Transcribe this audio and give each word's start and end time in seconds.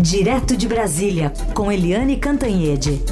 Direto 0.00 0.56
de 0.56 0.68
Brasília, 0.68 1.32
com 1.52 1.72
Eliane 1.72 2.16
Cantanhede. 2.16 3.02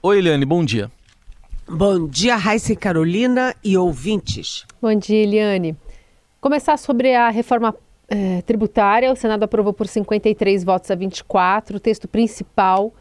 Oi, 0.00 0.18
Eliane, 0.18 0.44
bom 0.44 0.64
dia. 0.64 0.88
Bom 1.68 2.06
dia, 2.06 2.36
Raíssa 2.36 2.72
e 2.72 2.76
Carolina 2.76 3.56
e 3.64 3.76
ouvintes. 3.76 4.64
Bom 4.80 4.94
dia, 4.94 5.20
Eliane. 5.24 5.76
Começar 6.40 6.76
sobre 6.76 7.16
a 7.16 7.28
reforma 7.28 7.74
eh, 8.08 8.40
tributária. 8.42 9.10
O 9.10 9.16
Senado 9.16 9.42
aprovou 9.42 9.72
por 9.72 9.88
53 9.88 10.62
votos 10.62 10.88
a 10.92 10.94
24 10.94 11.76
o 11.76 11.80
texto 11.80 12.06
principal 12.06 12.94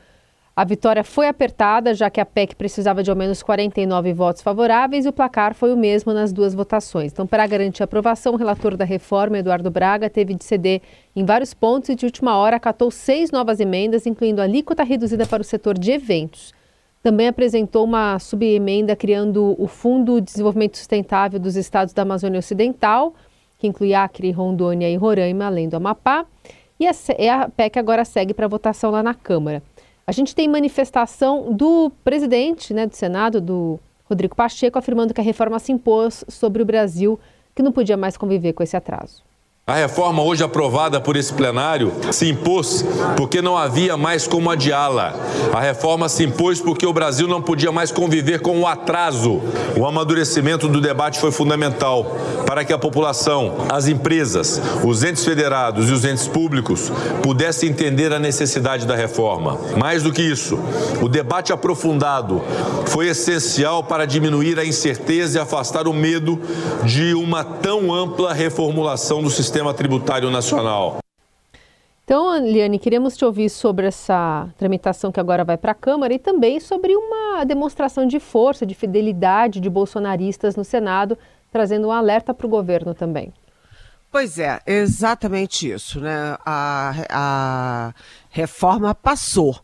a 0.54 0.66
vitória 0.66 1.04
foi 1.04 1.28
apertada, 1.30 1.94
já 1.94 2.10
que 2.10 2.20
a 2.20 2.26
PEC 2.26 2.56
precisava 2.56 3.02
de 3.02 3.10
ao 3.10 3.16
menos 3.16 3.42
49 3.42 4.12
votos 4.12 4.42
favoráveis 4.42 5.06
e 5.06 5.10
o 5.10 5.14
placar 5.14 5.54
foi 5.56 5.74
o 5.74 5.78
mesmo 5.78 6.14
nas 6.14 6.34
duas 6.34 6.54
votações. 6.54 7.14
Então, 7.14 7.26
para 7.26 7.48
garantir 7.48 7.82
a 7.82 7.86
aprovação, 7.86 8.34
o 8.34 8.38
relator 8.38 8.76
da 8.76 8.84
reforma, 8.84 9.38
Eduardo 9.38 9.72
Braga, 9.72 10.10
teve 10.10 10.34
de 10.34 10.44
ceder 10.44 10.82
em 11.16 11.24
vários 11.24 11.54
pontos 11.54 11.90
e, 11.90 11.96
de 11.96 12.06
última 12.06 12.36
hora, 12.36 12.58
acatou 12.58 12.92
seis 12.92 13.32
novas 13.32 13.62
emendas, 13.62 14.06
incluindo 14.06 14.42
alíquota 14.42 14.84
reduzida 14.84 15.26
para 15.26 15.42
o 15.42 15.46
setor 15.46 15.78
de 15.78 15.92
eventos. 15.92 16.54
Também 17.02 17.30
apresentou 17.30 17.86
uma 17.86 18.20
subemenda 18.20 18.94
criando 18.94 19.56
o 19.58 19.68
Fundo 19.68 20.20
de 20.20 20.28
Desenvolvimento 20.28 20.78
Sustentável 20.78 21.40
dos 21.40 21.56
Estados 21.56 21.94
da 21.94 22.02
Amazônia 22.02 22.40
Ocidental, 22.40 23.16
que 23.58 23.68
inclui 23.68 23.94
Acre, 23.94 24.32
Rondônia 24.32 24.90
e 24.90 24.98
Roraima, 24.98 25.46
além 25.46 25.70
do 25.70 25.78
Amapá. 25.78 26.26
E 26.78 26.88
a 26.88 27.48
PEC 27.48 27.80
agora 27.80 28.04
segue 28.04 28.34
para 28.34 28.48
votação 28.48 28.92
lá 28.92 29.02
na 29.02 29.14
Câmara. 29.14 29.64
A 30.06 30.12
gente 30.12 30.36
tem 30.36 30.48
manifestação 30.48 31.54
do 31.54 31.92
presidente 32.04 32.74
né, 32.74 32.88
do 32.88 32.96
Senado, 32.96 33.40
do 33.40 33.80
Rodrigo 34.06 34.36
Pacheco, 34.36 34.78
afirmando 34.78 35.14
que 35.14 35.22
a 35.22 35.24
reforma 35.24 35.60
se 35.60 35.72
impôs 35.72 36.26
sobre 36.28 36.62
o 36.62 36.66
Brasil, 36.66 37.20
que 37.56 37.64
não 37.64 37.72
podia 37.72 37.96
mais 37.96 38.18
conviver 38.18 38.54
com 38.54 38.64
esse 38.64 38.76
atraso. 38.76 39.24
A 39.68 39.76
reforma 39.76 40.24
hoje 40.24 40.44
aprovada 40.44 41.00
por 41.00 41.16
esse 41.16 41.32
plenário 41.32 41.94
se 42.12 42.28
impôs 42.28 42.84
porque 43.16 43.44
não 43.44 43.56
havia 43.56 43.96
mais 43.96 44.26
como 44.26 44.50
adiá-la. 44.50 45.14
A 45.54 45.60
reforma 45.60 46.10
se 46.10 46.24
impôs 46.24 46.60
porque 46.60 46.84
o 46.84 46.92
Brasil 46.92 47.28
não 47.28 47.44
podia 47.44 47.72
mais 47.72 47.92
conviver 47.92 48.42
com 48.42 48.60
o 48.60 48.66
atraso. 48.66 49.40
O 49.78 49.86
amadurecimento 49.86 50.68
do 50.68 50.82
debate 50.82 51.20
foi 51.20 51.32
fundamental 51.32 52.18
para 52.48 52.66
que 52.66 52.74
a 52.74 52.78
população, 52.78 53.54
as 53.70 53.88
empresas, 53.88 54.60
os 54.84 55.04
entes 55.04 55.24
federados 55.24 55.90
e 55.90 55.94
os 55.94 56.04
entes 56.06 56.28
públicos 56.28 56.92
pudessem 57.22 57.70
entender 57.70 58.12
a 58.12 58.18
necessidade 58.18 58.88
da 58.88 58.96
reforma. 58.96 59.60
Mais 59.78 60.02
do 60.02 60.12
que 60.12 60.24
isso, 60.24 60.60
o 61.00 61.08
debate 61.08 61.54
aprofundado 61.54 62.42
foi 62.88 63.10
essencial 63.10 63.84
para 63.84 64.08
diminuir 64.08 64.58
a 64.58 64.66
incerteza 64.66 65.38
e 65.38 65.42
afastar 65.42 65.88
o 65.88 65.94
medo 65.94 66.40
de 66.84 67.14
uma 67.14 67.44
tão 67.44 67.94
ampla 67.94 68.34
reformulação 68.34 69.22
do 69.22 69.30
sistema 69.30 69.51
sistema 69.52 69.74
tributário 69.74 70.32
nacional. 70.32 71.00
Então, 72.06 72.38
Liane, 72.38 72.80
queremos 72.80 73.18
te 73.18 73.26
ouvir 73.26 73.50
sobre 73.50 73.86
essa 73.86 74.48
tramitação 74.58 75.12
que 75.12 75.20
agora 75.20 75.44
vai 75.44 75.58
para 75.58 75.74
a 75.74 75.76
Câmara 75.76 76.14
e 76.14 76.20
também 76.20 76.58
sobre 76.62 76.96
uma 76.96 77.44
demonstração 77.44 78.08
de 78.08 78.18
força, 78.18 78.66
de 78.66 78.74
fidelidade 78.74 79.60
de 79.60 79.70
bolsonaristas 79.70 80.56
no 80.56 80.64
Senado, 80.64 81.18
trazendo 81.52 81.90
um 81.90 81.92
alerta 81.92 82.34
para 82.34 82.48
o 82.48 82.50
governo 82.50 82.94
também. 82.94 83.34
Pois 84.10 84.40
é, 84.40 84.62
exatamente 84.66 85.70
isso, 85.70 86.00
né? 86.00 86.38
A, 86.46 86.94
a 87.10 87.94
reforma 88.30 88.96
passou, 88.96 89.58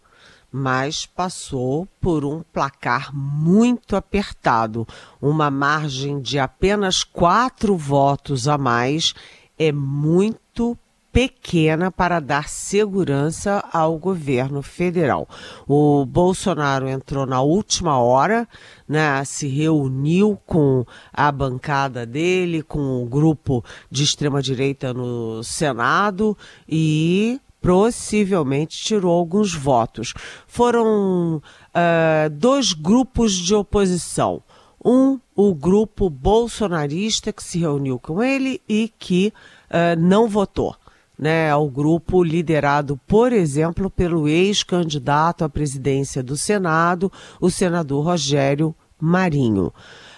mas 0.52 1.06
passou 1.06 1.88
por 2.02 2.26
um 2.26 2.44
placar 2.52 3.16
muito 3.16 3.96
apertado, 3.96 4.86
uma 5.22 5.50
margem 5.50 6.20
de 6.20 6.38
apenas 6.38 7.06
quatro 7.06 7.78
votos 7.78 8.50
a 8.50 8.58
mais 8.58 9.14
é 9.58 9.72
muito 9.72 10.78
pequena 11.18 11.90
para 11.90 12.20
dar 12.20 12.48
segurança 12.48 13.64
ao 13.74 13.98
governo 13.98 14.62
federal. 14.62 15.28
O 15.68 16.06
Bolsonaro 16.06 16.88
entrou 16.88 17.26
na 17.26 17.42
última 17.42 17.98
hora, 17.98 18.48
né, 18.88 19.26
se 19.26 19.48
reuniu 19.48 20.40
com 20.46 20.86
a 21.12 21.32
bancada 21.32 22.06
dele, 22.06 22.62
com 22.62 23.02
o 23.02 23.06
grupo 23.08 23.66
de 23.90 24.04
extrema-direita 24.04 24.94
no 24.94 25.44
Senado 25.44 26.38
e 26.70 27.42
possivelmente 27.60 28.78
tirou 28.78 29.18
alguns 29.18 29.56
votos. 29.56 30.14
Foram 30.46 31.38
uh, 31.38 32.30
dois 32.32 32.74
grupos 32.74 33.34
de 33.34 33.56
oposição. 33.56 34.44
Um, 34.86 35.20
o 35.36 35.54
grupo 35.56 36.10
bolsonarista 36.10 37.34
que 37.34 37.44
se 37.44 37.60
reuniu 37.60 37.98
com 38.00 38.22
ele 38.22 38.62
e 38.70 38.94
que 39.00 39.34
uh, 39.70 40.00
não 40.00 40.28
votou. 40.28 40.76
Né, 41.20 41.56
o 41.56 41.68
grupo 41.68 42.24
liderado, 42.24 42.96
por 43.08 43.34
exemplo, 43.34 43.90
pelo 43.90 44.28
ex-candidato 44.28 45.44
à 45.44 45.50
presidência 45.50 46.22
do 46.22 46.38
Senado, 46.38 47.12
o 47.42 47.50
senador 47.50 48.06
Rogério 48.06 48.76
Marinho. 49.02 49.74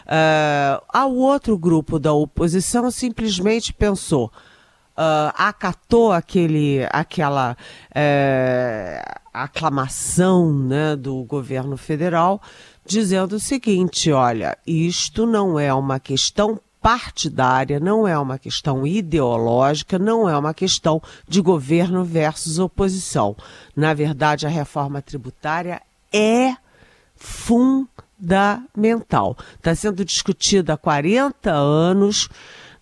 Uh, 0.10 0.84
ao 0.90 1.16
outro 1.16 1.58
grupo 1.58 2.00
da 2.00 2.12
oposição 2.12 2.92
simplesmente 2.92 3.72
pensou, 3.72 4.30
uh, 4.98 5.32
acatou 5.36 6.12
aquele, 6.12 6.80
aquela 6.92 7.56
uh, 7.92 9.20
aclamação 9.34 10.54
né, 10.54 10.96
do 10.96 11.24
governo 11.24 11.78
federal 11.78 12.42
dizendo 12.86 13.34
o 13.34 13.40
seguinte: 13.40 14.12
olha, 14.12 14.58
isto 14.66 15.26
não 15.26 15.60
é 15.60 15.74
uma 15.74 16.00
questão 16.00 16.60
partidária, 16.82 17.80
não 17.80 18.08
é 18.08 18.18
uma 18.18 18.40
questão 18.40 18.88
ideológica, 18.88 20.00
não 20.00 20.30
é 20.30 20.38
uma 20.38 20.54
questão 20.54 21.02
de 21.28 21.42
governo 21.42 22.06
versus 22.06 22.60
oposição. 22.60 23.36
Na 23.76 23.94
verdade, 23.94 24.46
a 24.46 24.50
reforma 24.50 25.02
tributária 25.02 25.82
é 26.12 26.56
fundamental. 27.16 29.38
Está 29.56 29.74
sendo 29.76 30.04
discutida 30.06 30.74
há 30.74 30.78
40 30.78 31.52
anos 31.52 32.30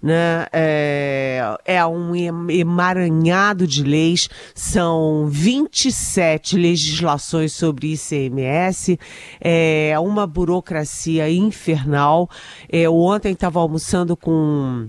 né? 0.02 0.46
É, 0.52 1.58
é 1.66 1.86
um 1.86 2.16
emaranhado 2.50 3.66
de 3.66 3.84
leis, 3.84 4.30
são 4.54 5.28
27 5.28 6.58
legislações 6.58 7.54
sobre 7.54 7.94
ICMS, 7.94 9.00
é 9.42 9.96
uma 10.00 10.28
burocracia 10.28 11.30
infernal. 11.30 12.30
É, 12.70 12.90
ontem 12.90 13.34
estava 13.34 13.60
almoçando 13.60 14.16
com 14.16 14.88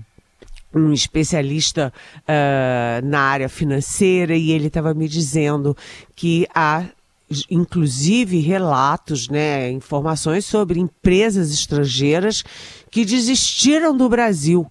um 0.73 0.93
especialista 0.93 1.91
uh, 2.21 3.05
na 3.05 3.21
área 3.21 3.49
financeira 3.49 4.35
e 4.35 4.51
ele 4.51 4.67
estava 4.67 4.93
me 4.93 5.07
dizendo 5.07 5.75
que 6.15 6.47
há 6.53 6.85
inclusive 7.49 8.39
relatos, 8.39 9.29
né, 9.29 9.69
informações 9.71 10.45
sobre 10.45 10.79
empresas 10.79 11.51
estrangeiras 11.51 12.43
que 12.89 13.05
desistiram 13.05 13.95
do 13.95 14.09
Brasil 14.09 14.67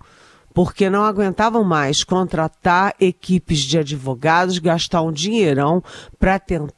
porque 0.58 0.90
não 0.90 1.04
aguentavam 1.04 1.62
mais 1.62 2.02
contratar 2.02 2.92
equipes 2.98 3.60
de 3.60 3.78
advogados, 3.78 4.58
gastar 4.58 5.02
um 5.02 5.12
dinheirão 5.12 5.80
para 6.18 6.36
tentar 6.36 6.74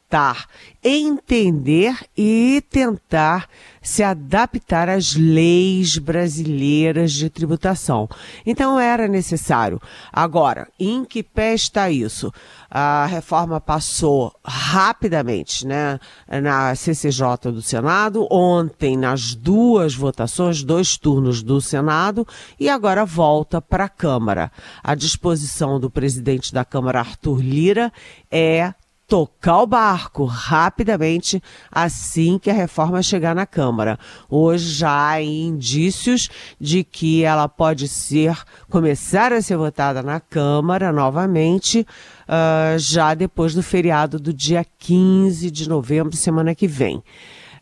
entender 0.82 1.94
e 2.16 2.62
tentar 2.70 3.48
se 3.82 4.02
adaptar 4.02 4.88
às 4.88 5.14
leis 5.14 5.96
brasileiras 5.98 7.12
de 7.12 7.30
tributação. 7.30 8.08
Então 8.44 8.78
era 8.78 9.08
necessário. 9.08 9.80
Agora, 10.12 10.68
em 10.78 11.04
que 11.04 11.22
pé 11.22 11.54
está 11.54 11.90
isso? 11.90 12.32
A 12.70 13.06
reforma 13.06 13.60
passou 13.60 14.32
rapidamente, 14.44 15.66
né, 15.66 15.98
na 16.42 16.74
CCJ 16.74 17.50
do 17.52 17.62
Senado, 17.62 18.26
ontem 18.30 18.96
nas 18.96 19.34
duas 19.34 19.94
votações, 19.94 20.62
dois 20.62 20.96
turnos 20.96 21.42
do 21.42 21.60
Senado, 21.60 22.26
e 22.58 22.68
agora 22.68 23.04
volta 23.04 23.60
para 23.60 23.84
a 23.84 23.88
Câmara. 23.88 24.52
A 24.82 24.94
disposição 24.94 25.80
do 25.80 25.90
presidente 25.90 26.52
da 26.52 26.64
Câmara, 26.64 27.00
Arthur 27.00 27.40
Lira, 27.40 27.92
é 28.30 28.72
tocar 29.10 29.62
o 29.62 29.66
barco 29.66 30.24
rapidamente 30.24 31.42
assim 31.68 32.38
que 32.38 32.48
a 32.48 32.54
reforma 32.54 33.02
chegar 33.02 33.34
na 33.34 33.44
Câmara. 33.44 33.98
Hoje 34.28 34.72
já 34.72 35.08
há 35.08 35.20
indícios 35.20 36.30
de 36.60 36.84
que 36.84 37.24
ela 37.24 37.48
pode 37.48 37.88
ser, 37.88 38.38
começar 38.70 39.32
a 39.32 39.42
ser 39.42 39.56
votada 39.56 40.00
na 40.00 40.20
Câmara 40.20 40.92
novamente, 40.92 41.80
uh, 41.80 42.78
já 42.78 43.12
depois 43.12 43.52
do 43.52 43.64
feriado 43.64 44.20
do 44.20 44.32
dia 44.32 44.64
15 44.78 45.50
de 45.50 45.68
novembro, 45.68 46.16
semana 46.16 46.54
que 46.54 46.68
vem. 46.68 46.98
O 46.98 47.02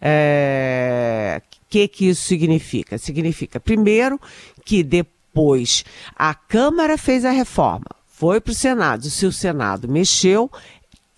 é, 0.03 1.41
que, 1.71 1.89
que 1.89 2.11
isso 2.11 2.25
significa? 2.25 2.99
Significa, 2.99 3.59
primeiro, 3.59 4.21
que 4.67 4.83
depois 4.83 5.83
a 6.15 6.35
Câmara 6.35 6.99
fez 6.99 7.25
a 7.25 7.31
reforma, 7.31 7.87
foi 8.07 8.39
para 8.39 8.51
o 8.51 8.55
Senado. 8.55 9.09
Se 9.09 9.25
o 9.25 9.33
Senado 9.33 9.89
mexeu, 9.89 10.51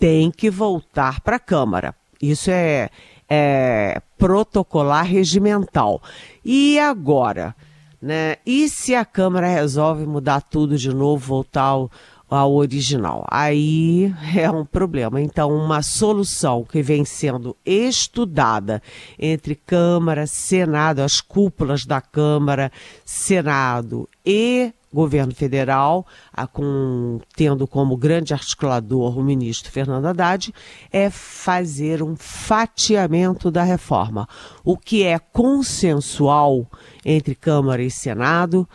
tem 0.01 0.31
que 0.31 0.51
voltar 0.51 1.21
para 1.21 1.37
a 1.37 1.39
Câmara. 1.39 1.95
Isso 2.21 2.51
é, 2.51 2.89
é, 3.29 4.01
protocolar 4.17 5.05
regimental. 5.05 6.03
E 6.43 6.79
agora? 6.79 7.55
Né? 8.01 8.37
E 8.47 8.67
se 8.71 8.95
a 8.95 9.05
Câmara 9.05 9.47
resolve 9.47 10.07
mudar 10.07 10.41
tudo 10.41 10.79
de 10.79 10.89
novo, 10.89 11.27
voltar 11.27 11.65
ao, 11.65 11.91
ao 12.31 12.55
original? 12.55 13.27
Aí 13.31 14.15
é 14.35 14.51
um 14.51 14.65
problema. 14.65 15.21
Então, 15.21 15.55
uma 15.55 15.83
solução 15.83 16.65
que 16.65 16.81
vem 16.81 17.05
sendo 17.05 17.55
estudada 17.65 18.83
entre 19.19 19.55
Câmara, 19.55 20.27
Senado, 20.27 21.01
as 21.01 21.21
cúpulas 21.21 21.85
da 21.85 22.01
Câmara, 22.01 22.73
Senado 23.05 24.09
e 24.25 24.73
governo 24.93 25.33
federal, 25.35 26.07
a, 26.33 26.47
com, 26.47 27.21
tendo 27.37 27.67
como 27.67 27.97
grande 27.97 28.35
articulador 28.35 29.19
o 29.19 29.23
ministro 29.23 29.71
Fernando 29.71 30.07
Haddad, 30.07 30.53
é 30.93 31.09
fazer 31.09 32.03
um 32.03 32.17
fatiamento 32.17 33.51
da 33.51 33.63
reforma. 33.63 34.29
O 34.65 34.77
que 34.77 35.05
é 35.05 35.19
consensual 35.19 36.67
entre 37.05 37.35
Câmara 37.35 37.83
e 37.83 37.91
Senado 37.91 38.69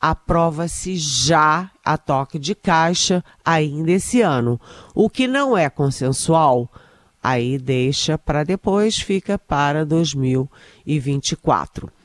aprova-se 0.00 0.96
já 0.96 1.70
a 1.84 1.98
toque 1.98 2.38
de 2.38 2.54
caixa 2.54 3.24
ainda 3.44 3.90
esse 3.90 4.22
ano. 4.22 4.60
O 4.94 5.10
que 5.10 5.26
não 5.26 5.58
é 5.58 5.68
consensual, 5.68 6.70
aí 7.22 7.58
deixa 7.58 8.16
para 8.16 8.44
depois, 8.44 8.96
fica 8.96 9.38
para 9.38 9.84
2024 9.84 11.97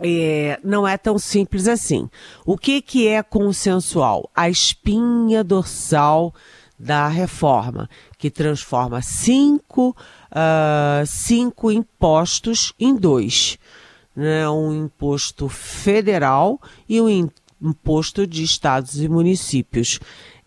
é, 0.00 0.58
não 0.62 0.86
é 0.86 0.96
tão 0.96 1.18
simples 1.18 1.66
assim. 1.66 2.08
O 2.44 2.56
que, 2.56 2.80
que 2.80 3.08
é 3.08 3.22
consensual? 3.22 4.30
A 4.34 4.48
espinha 4.48 5.42
dorsal 5.42 6.34
da 6.78 7.08
reforma, 7.08 7.88
que 8.16 8.30
transforma 8.30 9.02
cinco, 9.02 9.96
uh, 10.30 11.06
cinco 11.06 11.72
impostos 11.72 12.72
em 12.78 12.94
dois. 12.94 13.58
Né? 14.14 14.48
Um 14.48 14.84
imposto 14.84 15.48
federal 15.48 16.60
e 16.88 17.00
um 17.00 17.28
imposto 17.60 18.26
de 18.26 18.44
estados 18.44 19.00
e 19.00 19.08
municípios. 19.08 19.98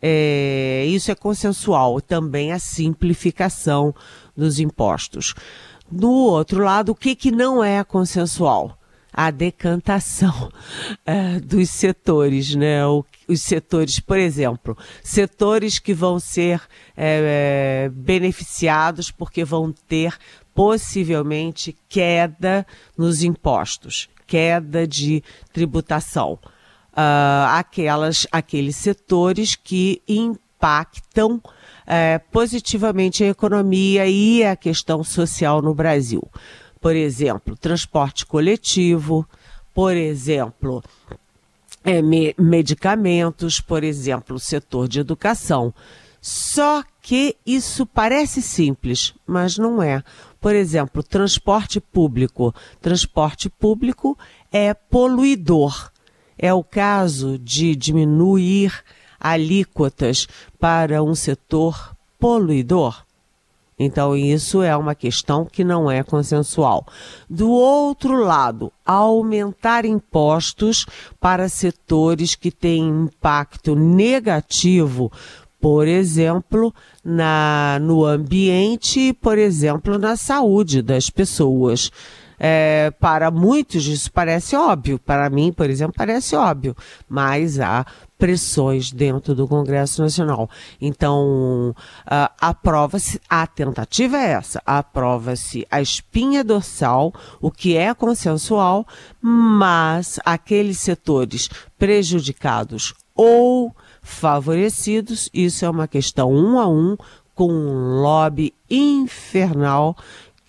É, 0.01 0.85
isso 0.87 1.11
é 1.11 1.15
consensual, 1.15 2.01
também 2.01 2.51
a 2.51 2.59
simplificação 2.59 3.93
dos 4.35 4.59
impostos. 4.59 5.35
Do 5.91 6.09
outro 6.09 6.63
lado, 6.63 6.93
o 6.93 6.95
que, 6.95 7.15
que 7.15 7.31
não 7.31 7.63
é 7.63 7.83
consensual? 7.83 8.77
A 9.13 9.29
decantação 9.29 10.51
é, 11.05 11.39
dos 11.39 11.69
setores, 11.69 12.55
né? 12.55 12.85
O, 12.85 13.05
os 13.27 13.41
setores, 13.41 13.99
por 13.99 14.17
exemplo, 14.17 14.77
setores 15.03 15.79
que 15.79 15.93
vão 15.93 16.19
ser 16.19 16.61
é, 16.95 17.89
beneficiados 17.93 19.11
porque 19.11 19.43
vão 19.43 19.71
ter 19.71 20.17
possivelmente 20.53 21.75
queda 21.87 22.65
nos 22.97 23.23
impostos, 23.23 24.09
queda 24.27 24.87
de 24.87 25.23
tributação. 25.53 26.37
Uh, 26.91 27.47
aquelas, 27.51 28.27
aqueles 28.29 28.75
setores 28.75 29.55
que 29.55 30.01
impactam 30.05 31.41
é, 31.87 32.19
positivamente 32.19 33.23
a 33.23 33.29
economia 33.29 34.05
e 34.07 34.43
a 34.43 34.57
questão 34.57 35.01
social 35.01 35.61
no 35.61 35.73
Brasil 35.73 36.21
por 36.81 36.95
exemplo, 36.95 37.55
transporte 37.55 38.25
coletivo, 38.25 39.27
por 39.73 39.95
exemplo, 39.95 40.83
é, 41.83 42.01
me, 42.01 42.33
medicamentos, 42.37 43.61
por 43.61 43.83
exemplo, 43.83 44.39
setor 44.39 44.87
de 44.87 44.99
educação. 44.99 45.73
Só 46.19 46.83
que 47.01 47.35
isso 47.45 47.85
parece 47.85 48.41
simples, 48.41 49.13
mas 49.25 49.57
não 49.57 49.81
é. 49.81 50.03
Por 50.39 50.55
exemplo, 50.55 51.03
transporte 51.03 51.79
público. 51.79 52.53
Transporte 52.81 53.49
público 53.49 54.17
é 54.51 54.73
poluidor. 54.73 55.91
É 56.37 56.53
o 56.53 56.63
caso 56.63 57.37
de 57.37 57.75
diminuir 57.75 58.73
alíquotas 59.19 60.27
para 60.59 61.03
um 61.03 61.13
setor 61.13 61.95
poluidor? 62.19 63.03
Então, 63.83 64.15
isso 64.15 64.61
é 64.61 64.77
uma 64.77 64.93
questão 64.93 65.43
que 65.43 65.63
não 65.63 65.89
é 65.89 66.03
consensual. 66.03 66.85
Do 67.27 67.49
outro 67.49 68.23
lado, 68.23 68.71
aumentar 68.85 69.85
impostos 69.85 70.85
para 71.19 71.49
setores 71.49 72.35
que 72.35 72.51
têm 72.51 72.87
impacto 72.87 73.75
negativo 73.75 75.11
por 75.59 75.87
exemplo, 75.87 76.73
na, 77.05 77.77
no 77.79 78.03
ambiente, 78.03 79.13
por 79.13 79.37
exemplo, 79.37 79.99
na 79.99 80.17
saúde 80.17 80.81
das 80.81 81.07
pessoas. 81.11 81.91
É, 82.43 82.89
para 82.99 83.29
muitos 83.29 83.85
isso 83.85 84.11
parece 84.11 84.55
óbvio, 84.55 84.97
para 84.97 85.29
mim, 85.29 85.53
por 85.53 85.69
exemplo, 85.69 85.93
parece 85.95 86.35
óbvio, 86.35 86.75
mas 87.07 87.59
há 87.59 87.85
pressões 88.17 88.91
dentro 88.91 89.35
do 89.35 89.47
Congresso 89.47 90.01
Nacional. 90.01 90.49
Então, 90.81 91.69
uh, 91.69 92.33
aprova-se, 92.41 93.21
a 93.29 93.45
tentativa 93.45 94.17
é 94.17 94.31
essa, 94.31 94.59
aprova-se 94.65 95.67
a 95.69 95.79
espinha 95.79 96.43
dorsal, 96.43 97.13
o 97.39 97.51
que 97.51 97.77
é 97.77 97.93
consensual, 97.93 98.87
mas 99.21 100.19
aqueles 100.25 100.79
setores 100.79 101.47
prejudicados 101.77 102.95
ou 103.13 103.71
favorecidos, 104.01 105.29
isso 105.31 105.63
é 105.63 105.69
uma 105.69 105.87
questão 105.87 106.33
um 106.33 106.57
a 106.57 106.67
um, 106.67 106.97
com 107.35 107.51
um 107.51 108.01
lobby 108.01 108.51
infernal 108.69 109.95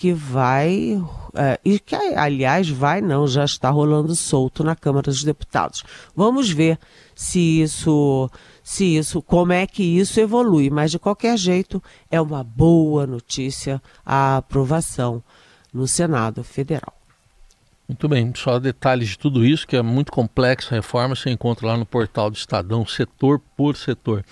que 0.02 0.12
vai, 0.12 1.00
é, 1.32 1.60
e 1.64 1.78
que 1.78 1.94
aliás 1.94 2.68
vai 2.68 3.00
não, 3.00 3.24
já 3.24 3.44
está 3.44 3.70
rolando 3.70 4.16
solto 4.16 4.64
na 4.64 4.74
Câmara 4.74 5.04
dos 5.04 5.22
Deputados. 5.22 5.84
Vamos 6.16 6.50
ver 6.50 6.76
se 7.14 7.62
isso, 7.62 8.28
se 8.64 8.96
isso, 8.96 9.22
como 9.22 9.52
é 9.52 9.64
que 9.64 9.84
isso 9.84 10.18
evolui, 10.18 10.70
mas 10.70 10.90
de 10.90 10.98
qualquer 10.98 11.38
jeito 11.38 11.80
é 12.10 12.20
uma 12.20 12.42
boa 12.42 13.06
notícia 13.06 13.80
a 14.04 14.38
aprovação 14.38 15.22
no 15.72 15.86
Senado 15.86 16.42
Federal. 16.42 16.94
Muito 17.86 18.08
bem, 18.08 18.32
só 18.34 18.58
detalhes 18.58 19.10
de 19.10 19.18
tudo 19.20 19.46
isso, 19.46 19.68
que 19.68 19.76
é 19.76 19.82
muito 19.82 20.10
complexo 20.10 20.74
a 20.74 20.78
reforma, 20.78 21.14
você 21.14 21.30
encontra 21.30 21.68
lá 21.68 21.76
no 21.76 21.86
portal 21.86 22.28
do 22.28 22.36
Estadão, 22.36 22.84
setor 22.84 23.40
por 23.56 23.76
setor. 23.76 24.24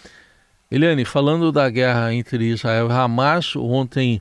Eliane, 0.69 1.05
falando 1.05 1.53
da 1.53 1.71
guerra 1.71 2.13
entre 2.13 2.47
Israel 2.47 2.89
e 2.89 2.93
Hamas, 2.93 3.55
ontem 3.55 4.21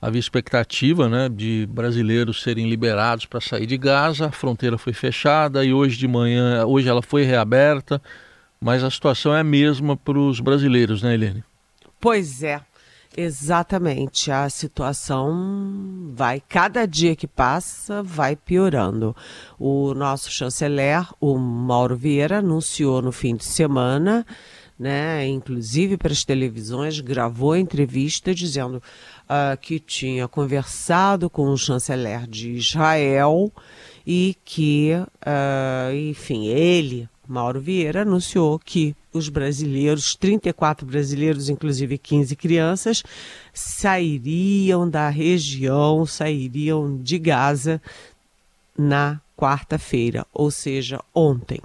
havia 0.00 0.18
expectativa 0.18 1.08
né, 1.08 1.28
de 1.28 1.66
brasileiros 1.70 2.42
serem 2.42 2.68
liberados 2.68 3.26
para 3.26 3.40
sair 3.40 3.66
de 3.66 3.76
Gaza, 3.76 4.26
a 4.26 4.32
fronteira 4.32 4.78
foi 4.78 4.92
fechada 4.92 5.64
e 5.64 5.72
hoje 5.72 5.98
de 5.98 6.08
manhã, 6.08 6.64
hoje 6.64 6.88
ela 6.88 7.02
foi 7.02 7.22
reaberta, 7.24 8.00
mas 8.60 8.82
a 8.82 8.90
situação 8.90 9.34
é 9.34 9.40
a 9.40 9.44
mesma 9.44 9.96
para 9.96 10.18
os 10.18 10.40
brasileiros, 10.40 11.02
né, 11.02 11.14
Helene? 11.14 11.44
Pois 12.00 12.42
é, 12.42 12.60
exatamente. 13.14 14.30
A 14.30 14.48
situação 14.48 16.12
vai, 16.14 16.42
cada 16.48 16.86
dia 16.86 17.14
que 17.14 17.26
passa, 17.26 18.02
vai 18.02 18.36
piorando. 18.36 19.14
O 19.58 19.92
nosso 19.92 20.30
chanceler, 20.30 21.06
o 21.20 21.36
Mauro 21.36 21.96
Vieira, 21.96 22.38
anunciou 22.38 23.02
no 23.02 23.12
fim 23.12 23.36
de 23.36 23.44
semana 23.44 24.24
né, 24.80 25.28
inclusive 25.28 25.98
para 25.98 26.10
as 26.10 26.24
televisões, 26.24 27.00
gravou 27.00 27.54
entrevista 27.54 28.34
dizendo 28.34 28.82
uh, 29.30 29.56
que 29.56 29.78
tinha 29.78 30.26
conversado 30.26 31.30
com 31.30 31.48
o 31.48 31.56
chanceler 31.56 32.26
de 32.26 32.50
Israel 32.50 33.52
e 34.04 34.36
que, 34.44 34.90
uh, 34.94 35.94
enfim, 35.94 36.46
ele, 36.48 37.08
Mauro 37.28 37.60
Vieira, 37.60 38.02
anunciou 38.02 38.58
que 38.58 38.96
os 39.12 39.28
brasileiros, 39.28 40.16
34 40.16 40.84
brasileiros, 40.84 41.48
inclusive 41.48 41.96
15 41.96 42.34
crianças, 42.34 43.02
sairiam 43.54 44.88
da 44.88 45.08
região, 45.08 46.04
sairiam 46.04 46.96
de 46.96 47.18
Gaza 47.18 47.80
na 48.76 49.20
quarta-feira, 49.36 50.26
ou 50.32 50.50
seja, 50.50 51.00
ontem. 51.14 51.60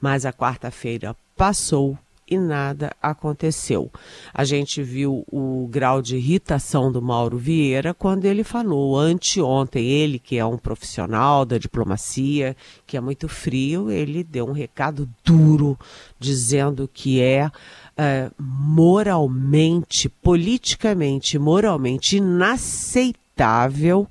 Mas 0.00 0.26
a 0.26 0.32
quarta-feira 0.32 1.16
passou 1.36 1.98
e 2.34 2.38
nada 2.38 2.94
aconteceu. 3.00 3.90
A 4.32 4.44
gente 4.44 4.82
viu 4.82 5.24
o 5.30 5.66
grau 5.70 6.02
de 6.02 6.16
irritação 6.16 6.90
do 6.92 7.00
Mauro 7.00 7.38
Vieira 7.38 7.94
quando 7.94 8.24
ele 8.24 8.44
falou 8.44 8.98
anteontem, 8.98 9.86
ele 9.86 10.18
que 10.18 10.38
é 10.38 10.44
um 10.44 10.58
profissional 10.58 11.44
da 11.44 11.58
diplomacia, 11.58 12.56
que 12.86 12.96
é 12.96 13.00
muito 13.00 13.28
frio, 13.28 13.90
ele 13.90 14.22
deu 14.22 14.46
um 14.46 14.52
recado 14.52 15.08
duro 15.24 15.78
dizendo 16.18 16.88
que 16.92 17.20
é, 17.20 17.50
é 17.96 18.30
moralmente, 18.38 20.08
politicamente, 20.08 21.38
moralmente 21.38 22.16
inaceitável 22.16 24.08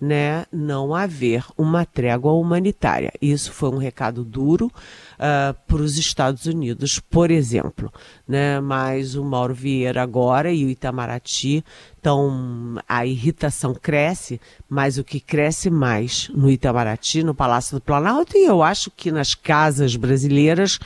né, 0.00 0.44
não 0.52 0.94
haver 0.94 1.44
uma 1.56 1.86
trégua 1.86 2.32
humanitária. 2.32 3.12
Isso 3.20 3.52
foi 3.52 3.70
um 3.70 3.78
recado 3.78 4.22
duro 4.24 4.66
uh, 4.66 5.54
para 5.66 5.76
os 5.76 5.96
Estados 5.96 6.46
Unidos, 6.46 6.98
por 6.98 7.30
exemplo. 7.30 7.92
Né? 8.28 8.60
Mas 8.60 9.14
o 9.14 9.24
Mauro 9.24 9.54
Vieira 9.54 10.02
agora 10.02 10.52
e 10.52 10.64
o 10.64 10.68
Itamaraty, 10.68 11.64
então 11.98 12.76
a 12.86 13.06
irritação 13.06 13.74
cresce, 13.74 14.40
mas 14.68 14.98
o 14.98 15.04
que 15.04 15.18
cresce 15.18 15.70
mais 15.70 16.28
no 16.34 16.50
Itamaraty, 16.50 17.22
no 17.22 17.34
Palácio 17.34 17.76
do 17.76 17.80
Planalto, 17.80 18.36
e 18.36 18.44
eu 18.44 18.62
acho 18.62 18.90
que 18.90 19.10
nas 19.10 19.34
casas 19.34 19.96
brasileiras, 19.96 20.78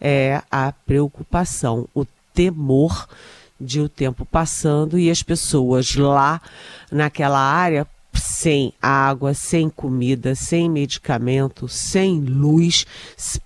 é 0.00 0.42
a 0.50 0.72
preocupação, 0.72 1.86
o 1.94 2.06
temor 2.32 3.06
de 3.60 3.80
o 3.80 3.88
tempo 3.88 4.24
passando 4.24 4.98
e 4.98 5.10
as 5.10 5.22
pessoas 5.22 5.94
lá 5.94 6.40
naquela 6.90 7.38
área 7.38 7.86
sem 8.30 8.72
água, 8.80 9.34
sem 9.34 9.68
comida, 9.68 10.34
sem 10.34 10.70
medicamento, 10.70 11.68
sem 11.68 12.20
luz, 12.20 12.86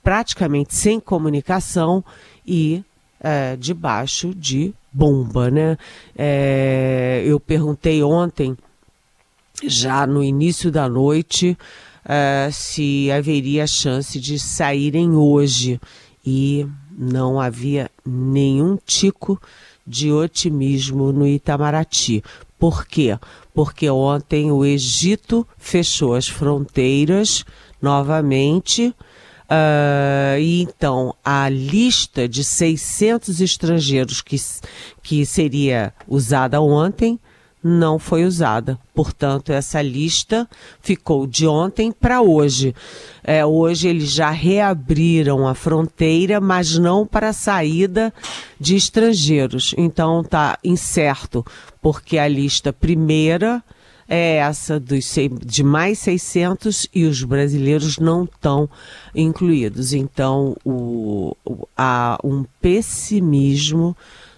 praticamente 0.02 0.74
sem 0.74 1.00
comunicação 1.00 2.04
e 2.46 2.84
é, 3.20 3.56
debaixo 3.56 4.34
de 4.34 4.74
bomba, 4.92 5.50
né? 5.50 5.78
É, 6.16 7.22
eu 7.26 7.40
perguntei 7.40 8.02
ontem, 8.02 8.56
já 9.64 10.06
no 10.06 10.22
início 10.22 10.70
da 10.70 10.88
noite, 10.88 11.56
é, 12.04 12.50
se 12.52 13.10
haveria 13.10 13.66
chance 13.66 14.20
de 14.20 14.38
saírem 14.38 15.16
hoje 15.16 15.80
e 16.24 16.66
não 16.96 17.40
havia 17.40 17.90
nenhum 18.04 18.78
tico 18.84 19.40
de 19.86 20.12
otimismo 20.12 21.12
no 21.12 21.26
Itamaraty. 21.26 22.22
Por 22.64 22.86
quê? 22.86 23.18
Porque 23.52 23.90
ontem 23.90 24.50
o 24.50 24.64
Egito 24.64 25.46
fechou 25.58 26.14
as 26.14 26.26
fronteiras 26.26 27.44
novamente. 27.78 28.86
Uh, 29.44 30.40
e 30.40 30.62
então 30.62 31.14
a 31.22 31.46
lista 31.50 32.26
de 32.26 32.42
600 32.42 33.42
estrangeiros 33.42 34.22
que, 34.22 34.36
que 35.02 35.26
seria 35.26 35.92
usada 36.08 36.58
ontem 36.62 37.20
não 37.64 37.98
foi 37.98 38.26
usada. 38.26 38.78
Portanto, 38.94 39.50
essa 39.50 39.80
lista 39.80 40.46
ficou 40.82 41.26
de 41.26 41.46
ontem 41.46 41.90
para 41.90 42.20
hoje. 42.20 42.74
É, 43.22 43.44
hoje 43.44 43.88
eles 43.88 44.12
já 44.12 44.28
reabriram 44.28 45.48
a 45.48 45.54
fronteira, 45.54 46.42
mas 46.42 46.76
não 46.76 47.06
para 47.06 47.30
a 47.30 47.32
saída 47.32 48.12
de 48.60 48.76
estrangeiros. 48.76 49.74
Então 49.78 50.20
está 50.20 50.58
incerto, 50.62 51.42
porque 51.80 52.18
a 52.18 52.28
lista 52.28 52.70
primeira 52.70 53.64
é 54.06 54.36
essa 54.36 54.78
dos, 54.78 55.14
de 55.42 55.64
mais 55.64 56.00
600 56.00 56.86
e 56.94 57.06
os 57.06 57.22
brasileiros 57.24 57.98
não 57.98 58.24
estão 58.24 58.68
incluídos. 59.14 59.94
Então, 59.94 60.54
o, 60.62 61.34
o, 61.42 61.66
há 61.74 62.18
um 62.22 62.44
pessimismo 62.60 63.96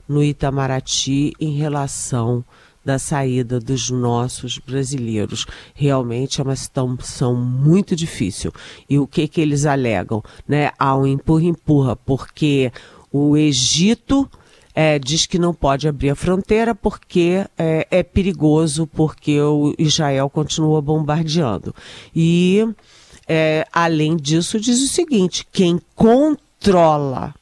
no 0.09 0.23
Itamaraty 0.23 1.33
em 1.41 1.57
relação 1.57 2.45
da 2.87 3.01
saída 3.01 3.59
dos 3.59 3.91
nossos 3.91 4.59
brasileiros. 4.59 5.45
Realmente 5.75 6.41
é 6.41 6.45
uma 6.45 6.55
situação 6.55 7.35
muito 7.35 7.97
difícil. 7.97 8.53
E 8.89 8.97
o 8.97 9.09
que 9.09 9.27
que 9.27 9.41
eles 9.41 9.67
alegam? 9.67 10.23
Né? 10.47 10.71
Há 10.79 10.97
um 10.97 11.05
empurra-empurra, 11.05 11.97
porque 11.97 12.71
o 13.11 13.37
Egito 13.37 14.31
é, 14.73 15.01
diz 15.01 15.27
que 15.27 15.37
não 15.37 15.53
pode 15.53 15.89
abrir 15.89 16.11
a 16.11 16.15
fronteira 16.15 16.77
porque 16.77 17.45
é, 17.59 17.89
é 17.91 18.03
perigoso, 18.05 18.87
porque 18.87 19.41
o 19.41 19.75
Israel 19.77 20.31
continua 20.31 20.81
bombardeando. 20.81 21.75
E, 22.15 22.65
é, 23.27 23.67
além 23.73 24.17
disso, 24.17 24.61
diz 24.61 24.81
o 24.81 24.87
seguinte: 24.87 25.45
quem 25.51 25.81
controla 25.97 27.35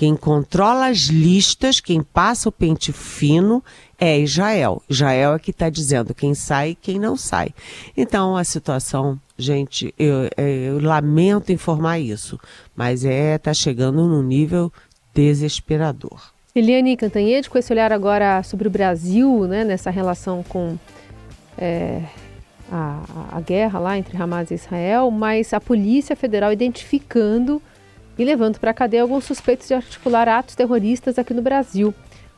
quem 0.00 0.16
controla 0.16 0.86
as 0.86 1.08
listas, 1.08 1.78
quem 1.78 2.02
passa 2.02 2.48
o 2.48 2.52
pente 2.52 2.90
fino 2.90 3.62
é 3.98 4.18
Israel. 4.18 4.82
Israel 4.88 5.34
é 5.34 5.38
que 5.38 5.50
está 5.50 5.68
dizendo 5.68 6.14
quem 6.14 6.32
sai 6.34 6.70
e 6.70 6.74
quem 6.74 6.98
não 6.98 7.18
sai. 7.18 7.50
Então 7.94 8.34
a 8.34 8.42
situação, 8.42 9.20
gente, 9.36 9.94
eu, 9.98 10.30
eu 10.38 10.80
lamento 10.80 11.52
informar 11.52 11.98
isso, 11.98 12.40
mas 12.74 13.04
é 13.04 13.34
está 13.34 13.52
chegando 13.52 14.08
num 14.08 14.22
nível 14.22 14.72
desesperador. 15.12 16.32
Eliane 16.54 16.96
Cantanhede, 16.96 17.50
com 17.50 17.58
esse 17.58 17.70
olhar 17.70 17.92
agora 17.92 18.42
sobre 18.42 18.68
o 18.68 18.70
Brasil, 18.70 19.46
né, 19.46 19.64
nessa 19.64 19.90
relação 19.90 20.42
com 20.42 20.78
é, 21.58 22.00
a, 22.72 23.02
a 23.32 23.40
guerra 23.42 23.78
lá 23.78 23.98
entre 23.98 24.16
Hamas 24.16 24.50
e 24.50 24.54
Israel, 24.54 25.10
mas 25.10 25.52
a 25.52 25.60
Polícia 25.60 26.16
Federal 26.16 26.50
identificando 26.50 27.60
e 28.20 28.24
levando 28.24 28.58
para 28.58 28.70
a 28.70 28.74
cadeia 28.74 29.00
alguns 29.00 29.24
suspeitos 29.24 29.66
de 29.66 29.72
articular 29.72 30.28
atos 30.28 30.54
terroristas 30.54 31.18
aqui 31.18 31.32
no 31.32 31.40
Brasil. 31.40 31.94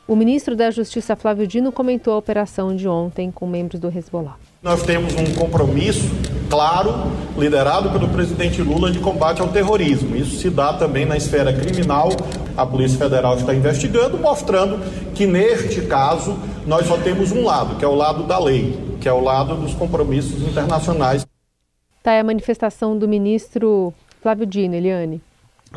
O 0.07 0.15
ministro 0.15 0.55
da 0.55 0.71
Justiça, 0.71 1.13
Flávio 1.13 1.45
Dino, 1.45 1.73
comentou 1.73 2.13
a 2.13 2.17
operação 2.17 2.73
de 2.73 2.87
ontem 2.87 3.29
com 3.29 3.45
membros 3.45 3.81
do 3.81 3.89
Hezbollah. 3.89 4.37
Nós 4.61 4.81
temos 4.83 5.13
um 5.15 5.35
compromisso 5.35 6.09
claro, 6.49 7.11
liderado 7.37 7.89
pelo 7.89 8.07
presidente 8.07 8.61
Lula, 8.61 8.93
de 8.93 8.99
combate 8.99 9.41
ao 9.41 9.49
terrorismo. 9.49 10.15
Isso 10.15 10.37
se 10.37 10.49
dá 10.49 10.71
também 10.71 11.05
na 11.05 11.17
esfera 11.17 11.51
criminal. 11.51 12.11
A 12.55 12.65
Polícia 12.65 12.97
Federal 12.97 13.35
está 13.35 13.53
investigando, 13.53 14.17
mostrando 14.17 14.79
que, 15.13 15.27
neste 15.27 15.81
caso, 15.81 16.39
nós 16.65 16.87
só 16.87 16.95
temos 16.95 17.33
um 17.33 17.43
lado, 17.43 17.75
que 17.75 17.83
é 17.83 17.87
o 17.89 17.95
lado 17.95 18.23
da 18.23 18.39
lei, 18.39 18.79
que 19.01 19.09
é 19.09 19.11
o 19.11 19.19
lado 19.19 19.57
dos 19.57 19.73
compromissos 19.73 20.41
internacionais. 20.43 21.27
Tá 22.01 22.11
aí 22.11 22.19
a 22.19 22.23
manifestação 22.23 22.97
do 22.97 23.05
ministro 23.05 23.93
Flávio 24.21 24.45
Dino, 24.45 24.75
Eliane. 24.75 25.21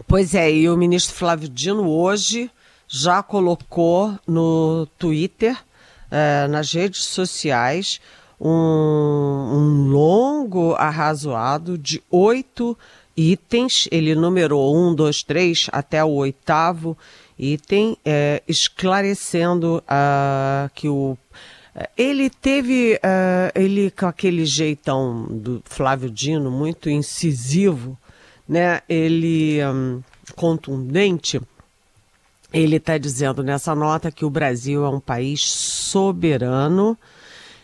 Pois 0.04 0.34
é, 0.34 0.52
e 0.52 0.68
o 0.68 0.76
ministro 0.76 1.14
Flávio 1.14 1.48
Dino 1.48 1.88
hoje 1.88 2.50
já 2.86 3.22
colocou 3.22 4.18
no 4.26 4.86
Twitter, 4.98 5.56
eh, 6.10 6.46
nas 6.48 6.70
redes 6.70 7.04
sociais, 7.04 7.98
um, 8.38 8.50
um 8.50 9.88
longo 9.88 10.74
arrazoado 10.74 11.78
de 11.78 12.02
oito 12.10 12.76
itens. 13.16 13.88
Ele 13.90 14.14
numerou 14.14 14.76
um, 14.76 14.94
dois, 14.94 15.22
três 15.22 15.68
até 15.72 16.04
o 16.04 16.10
oitavo 16.10 16.96
item, 17.38 17.96
eh, 18.04 18.42
esclarecendo 18.46 19.82
uh, 19.86 20.70
que 20.74 20.88
o 20.88 21.16
ele 21.96 22.30
teve, 22.30 22.94
uh, 22.94 23.52
ele 23.54 23.90
com 23.90 24.06
aquele 24.06 24.46
jeitão 24.46 25.26
do 25.28 25.62
Flávio 25.66 26.10
Dino, 26.10 26.50
muito 26.50 26.88
incisivo, 26.88 27.98
né, 28.48 28.80
ele 28.88 29.58
um, 29.64 30.02
contundente, 30.34 31.40
ele 32.52 32.76
está 32.76 32.96
dizendo 32.96 33.42
nessa 33.42 33.74
nota 33.74 34.10
que 34.10 34.24
o 34.24 34.30
Brasil 34.30 34.84
é 34.84 34.88
um 34.88 35.00
país 35.00 35.42
soberano, 35.42 36.96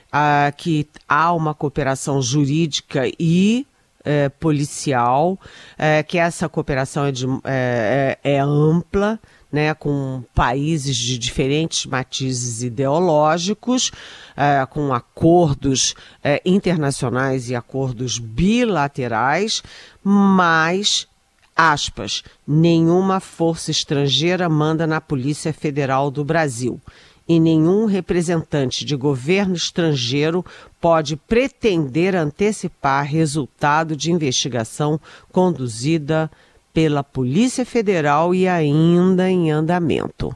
uh, 0.09 0.57
que 0.57 0.89
há 1.09 1.33
uma 1.33 1.55
cooperação 1.55 2.21
jurídica 2.21 3.03
e 3.19 3.67
é, 4.05 4.29
policial, 4.29 5.39
é, 5.79 6.03
que 6.03 6.19
essa 6.19 6.49
cooperação 6.49 7.07
é, 7.07 7.13
de, 7.13 7.27
é, 7.45 8.19
é 8.23 8.39
ampla, 8.41 9.19
né, 9.53 9.75
com 9.75 10.25
países 10.35 10.97
de 10.97 11.19
diferentes 11.19 11.85
matizes 11.85 12.63
ideológicos, 12.63 13.93
é, 14.35 14.65
com 14.65 14.95
acordos 14.95 15.95
é, 16.25 16.41
internacionais 16.45 17.51
e 17.51 17.55
acordos 17.55 18.19
bilaterais, 18.19 19.63
mas, 20.03 21.07
aspas, 21.55 22.23
nenhuma 22.49 23.21
força 23.21 23.71
estrangeira 23.71 24.49
manda 24.49 24.87
na 24.87 25.03
Polícia 25.03 25.53
Federal 25.53 26.11
do 26.11 26.25
Brasil. 26.25 26.81
E 27.29 27.39
nenhum 27.39 27.85
representante 27.85 28.85
de 28.85 28.97
governo 28.97 29.55
estrangeiro 29.55 30.45
pode 30.81 31.15
pretender 31.15 32.17
antecipar 32.17 33.05
resultado 33.05 33.95
de 33.95 34.11
investigação 34.11 35.01
conduzida 35.31 36.31
pela 36.73 37.05
Polícia 37.05 37.65
Federal 37.65 38.35
e 38.35 38.49
ainda 38.49 39.31
em 39.31 39.51
andamento. 39.51 40.35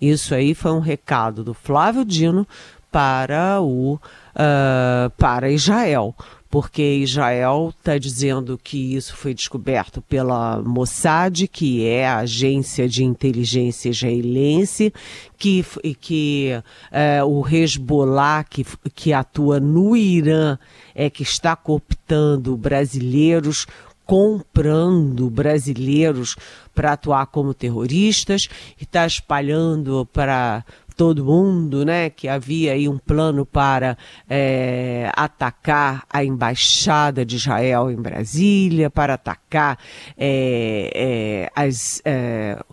Isso 0.00 0.34
aí 0.34 0.54
foi 0.54 0.72
um 0.72 0.80
recado 0.80 1.44
do 1.44 1.52
Flávio 1.52 2.04
Dino 2.04 2.46
para 2.90 3.60
o 3.60 3.94
uh, 3.94 5.10
para 5.16 5.50
Israel, 5.50 6.14
porque 6.50 6.82
Israel 6.82 7.72
está 7.78 7.96
dizendo 7.96 8.58
que 8.62 8.96
isso 8.96 9.14
foi 9.14 9.32
descoberto 9.32 10.02
pela 10.02 10.60
Mossad, 10.60 11.46
que 11.46 11.86
é 11.86 12.08
a 12.08 12.18
agência 12.18 12.88
de 12.88 13.04
inteligência 13.04 13.90
israelense, 13.90 14.92
que, 15.38 15.64
que 16.00 16.50
uh, 16.90 17.24
o 17.24 17.46
Hezbollah, 17.46 18.42
que, 18.42 18.66
que 18.94 19.12
atua 19.12 19.60
no 19.60 19.96
Irã, 19.96 20.58
é 20.92 21.08
que 21.08 21.22
está 21.22 21.54
cooptando 21.54 22.56
brasileiros 22.56 23.66
comprando 24.10 25.30
brasileiros 25.30 26.34
para 26.74 26.94
atuar 26.94 27.26
como 27.26 27.54
terroristas 27.54 28.48
e 28.76 28.82
está 28.82 29.06
espalhando 29.06 30.04
para 30.12 30.64
todo 30.96 31.24
mundo, 31.24 31.84
né, 31.84 32.10
que 32.10 32.26
havia 32.26 32.72
aí 32.72 32.88
um 32.88 32.98
plano 32.98 33.46
para 33.46 33.96
é, 34.28 35.12
atacar 35.14 36.04
a 36.10 36.24
embaixada 36.24 37.24
de 37.24 37.36
Israel 37.36 37.88
em 37.88 38.02
Brasília, 38.02 38.90
para 38.90 39.14
atacar 39.14 39.78
é, 40.18 40.90
é, 40.92 41.50
as, 41.54 42.02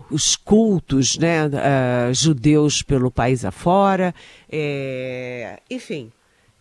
os 0.10 0.36
cultos, 0.36 1.20
né, 1.20 1.42
judeus 2.14 2.82
pelo 2.82 3.12
país 3.12 3.46
afora, 3.46 4.12
enfim. 5.70 6.12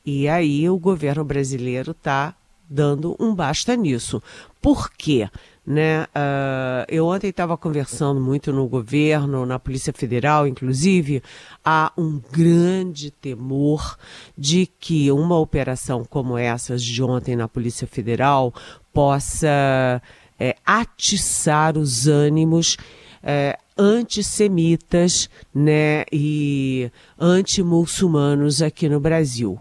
E 0.05 0.29
aí 0.29 0.69
o 0.69 0.79
governo 0.79 1.25
brasileiro 1.25 1.93
está 1.93 2.37
dando 2.69 3.17
um 3.19 3.35
basta 3.35 3.77
nisso. 3.77 4.23
Por 4.61 4.91
quê? 4.91 5.29
Né? 5.67 6.05
Uh, 6.05 6.87
eu 6.89 7.07
ontem 7.07 7.29
estava 7.29 7.57
conversando 7.57 8.21
muito 8.21 8.53
no 8.53 8.69
governo, 8.69 9.45
na 9.45 9.59
Polícia 9.59 9.93
Federal, 9.93 10.47
inclusive, 10.47 11.23
há 11.65 11.93
um 11.99 12.21
grande 12.31 13.11
temor 13.11 13.99
de 14.39 14.69
que 14.79 15.11
uma 15.11 15.37
operação 15.39 16.05
como 16.05 16.39
essa 16.39 16.77
de 16.77 17.03
ontem 17.03 17.35
na 17.35 17.49
Polícia 17.49 17.87
Federal 17.87 18.55
possa 18.93 20.01
é, 20.39 20.55
atiçar 20.65 21.77
os 21.77 22.07
ânimos 22.07 22.77
é, 23.23 23.59
antissemitas 23.77 25.29
né, 25.55 26.05
e 26.13 26.91
anti-muçulmanos 27.19 28.63
aqui 28.63 28.89
no 28.89 29.01
Brasil. 29.01 29.59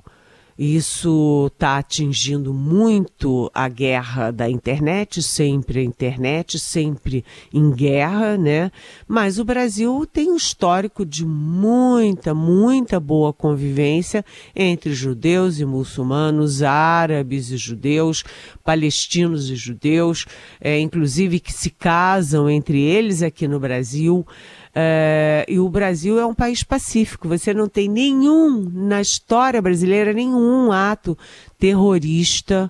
Isso 0.58 1.52
está 1.54 1.80
atingindo 1.80 2.54
muito 2.54 3.52
a 3.54 3.68
guerra 3.68 4.32
da 4.32 4.50
internet, 4.50 5.22
sempre 5.22 5.80
a 5.80 5.84
internet, 5.84 6.58
sempre 6.58 7.26
em 7.54 7.72
guerra, 7.72 8.38
né? 8.38 8.72
Mas 9.06 9.38
o 9.38 9.44
Brasil 9.44 10.06
tem 10.06 10.32
um 10.32 10.38
histórico 10.38 11.06
de 11.06 11.26
muita, 11.26 12.34
muita 12.34 13.02
boa 13.02 13.34
convivência 13.34 14.24
entre 14.56 14.94
judeus 14.94 15.60
e 15.60 15.66
muçulmanos, 15.66 16.64
árabes 16.64 17.52
e 17.52 17.58
judeus, 17.58 18.24
palestinos 18.64 19.50
e 19.50 19.58
judeus, 19.58 20.26
é, 20.62 20.80
inclusive 20.80 21.42
que 21.42 21.52
se 21.52 21.70
casam 21.70 22.50
entre 22.50 22.80
eles 22.82 23.22
aqui 23.22 23.46
no 23.46 23.60
Brasil. 23.60 24.26
É, 24.78 25.46
e 25.48 25.58
o 25.58 25.70
Brasil 25.70 26.20
é 26.20 26.26
um 26.26 26.34
país 26.34 26.62
pacífico. 26.62 27.30
Você 27.30 27.54
não 27.54 27.70
tem 27.70 27.88
nenhum, 27.88 28.70
na 28.70 29.00
história 29.00 29.62
brasileira, 29.62 30.12
nenhum 30.12 30.70
ato 30.70 31.18
terrorista 31.58 32.70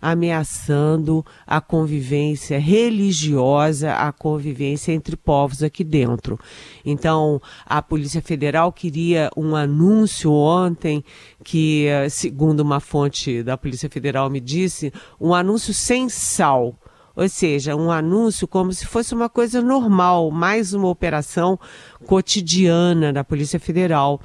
ameaçando 0.00 1.24
a 1.46 1.60
convivência 1.60 2.58
religiosa, 2.58 3.94
a 3.94 4.12
convivência 4.12 4.92
entre 4.92 5.16
povos 5.16 5.62
aqui 5.62 5.82
dentro. 5.82 6.38
Então, 6.84 7.40
a 7.64 7.80
Polícia 7.80 8.20
Federal 8.20 8.70
queria 8.70 9.30
um 9.36 9.56
anúncio 9.56 10.30
ontem 10.30 11.02
que, 11.42 11.88
segundo 12.10 12.60
uma 12.60 12.78
fonte 12.78 13.42
da 13.42 13.56
Polícia 13.56 13.88
Federal 13.88 14.28
me 14.28 14.40
disse, 14.40 14.92
um 15.20 15.34
anúncio 15.34 15.72
sem 15.72 16.08
sal 16.08 16.78
ou 17.16 17.28
seja, 17.28 17.74
um 17.74 17.90
anúncio 17.90 18.46
como 18.46 18.72
se 18.72 18.86
fosse 18.86 19.14
uma 19.14 19.28
coisa 19.28 19.62
normal, 19.62 20.30
mais 20.30 20.74
uma 20.74 20.88
operação 20.88 21.58
cotidiana 22.04 23.10
da 23.12 23.24
Polícia 23.24 23.58
Federal. 23.58 24.20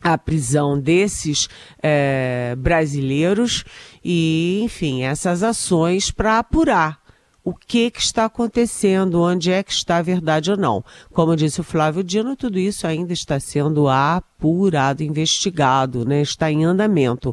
A 0.00 0.16
prisão 0.16 0.78
desses 0.78 1.48
é, 1.82 2.54
brasileiros 2.58 3.64
e, 4.04 4.60
enfim, 4.62 5.02
essas 5.02 5.42
ações 5.42 6.10
para 6.10 6.38
apurar 6.38 7.05
o 7.46 7.54
que, 7.54 7.92
que 7.92 8.00
está 8.00 8.24
acontecendo, 8.24 9.22
onde 9.22 9.52
é 9.52 9.62
que 9.62 9.70
está 9.70 9.98
a 9.98 10.02
verdade 10.02 10.50
ou 10.50 10.56
não. 10.56 10.84
Como 11.12 11.36
disse 11.36 11.60
o 11.60 11.64
Flávio 11.64 12.02
Dino, 12.02 12.34
tudo 12.34 12.58
isso 12.58 12.88
ainda 12.88 13.12
está 13.12 13.38
sendo 13.38 13.88
apurado, 13.88 15.04
investigado, 15.04 16.04
né? 16.04 16.22
está 16.22 16.50
em 16.50 16.64
andamento. 16.64 17.32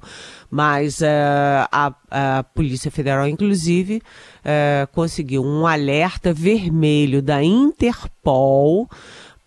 Mas 0.51 0.99
uh, 0.99 1.65
a, 1.71 1.95
a, 2.11 2.43
Polícia 2.43 2.91
Federal, 2.91 3.27
inclusive, 3.27 4.03
uh, 4.45 4.87
conseguiu 4.91 5.43
um 5.43 5.65
alerta 5.65 6.31
vermelho 6.31 7.19
da 7.19 7.43
Interpol 7.43 8.87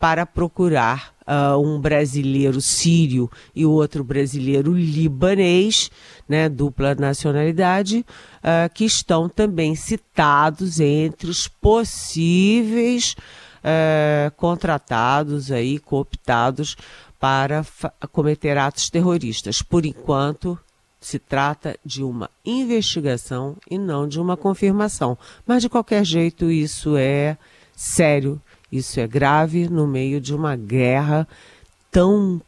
para 0.01 0.27
procurar 0.27 1.15
uh, 1.27 1.59
um 1.59 1.81
brasileiro 1.81 2.61
sírio 2.61 3.31
e 3.55 3.67
outro 3.67 4.05
brasileiro 4.05 4.73
libanês, 4.73 5.91
né, 6.29 6.49
dupla 6.49 6.95
nacionalidade, 6.95 8.05
uh, 8.47 8.73
que 8.73 8.85
estão 8.85 9.29
também 9.29 9.75
citados 9.75 10.79
entre 10.79 11.29
os 11.29 11.49
possíveis 11.49 13.17
uh, 13.59 14.31
contratados 14.37 15.51
aí, 15.51 15.79
cooptados 15.79 16.77
para 17.19 17.67
cometer 18.13 18.57
atos 18.57 18.89
terroristas. 18.89 19.61
Por 19.61 19.85
enquanto, 19.85 20.59
se 21.01 21.19
trata 21.19 21.77
de 21.85 22.03
uma 22.03 22.31
investigação 22.45 23.57
e 23.69 23.77
não 23.77 24.07
de 24.07 24.21
uma 24.21 24.37
confirmação. 24.37 25.19
Mas, 25.47 25.63
de 25.63 25.69
qualquer 25.69 26.05
jeito, 26.05 26.51
isso 26.51 26.97
é 26.97 27.37
sério 27.75 28.41
isso 28.71 28.99
é 28.99 29.07
grave 29.07 29.69
no 29.69 29.87
meio 29.87 30.21
de 30.21 30.35
uma 30.35 30.57
guerra 30.57 31.27
tão 31.91 32.41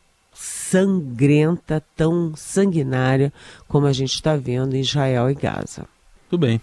sangrenta, 0.69 1.83
tão 1.97 2.35
sanguinária 2.37 3.33
como 3.67 3.87
a 3.87 3.93
gente 3.93 4.13
está 4.13 4.37
vendo 4.37 4.75
em 4.75 4.81
Israel 4.81 5.31
e 5.31 5.35
Gaza. 5.35 5.87
Tudo 6.29 6.41
bem. 6.41 6.61